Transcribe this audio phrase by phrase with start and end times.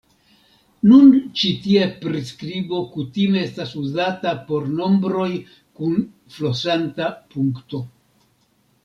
[0.91, 1.09] Nun
[1.41, 5.29] ĉi tia priskribo kutime estas uzata por nombroj
[5.81, 5.95] kun
[6.39, 7.83] flosanta punkto.